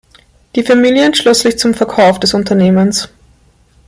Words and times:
Die 0.55 0.63
Familie 0.63 1.05
entschloss 1.05 1.41
sich 1.41 1.59
zum 1.59 1.75
Verkauf 1.75 2.19
des 2.19 2.33
Unternehmens. 2.33 3.07